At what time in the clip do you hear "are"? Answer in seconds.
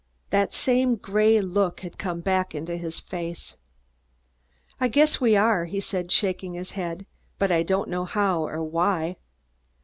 5.35-5.65